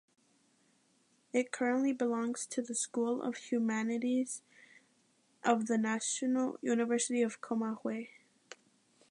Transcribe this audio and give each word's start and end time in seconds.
It 1.31 1.51
currently 1.51 1.93
belongs 1.93 2.47
to 2.47 2.63
the 2.63 2.73
School 2.73 3.21
of 3.21 3.37
Humanities 3.37 4.41
of 5.43 5.67
the 5.67 5.77
National 5.77 6.57
University 6.63 7.21
of 7.21 7.39
Comahue. 7.39 8.07